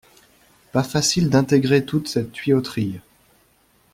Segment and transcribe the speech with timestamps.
[0.71, 2.99] Pas facile d'intégrer toute cette tuyauterie.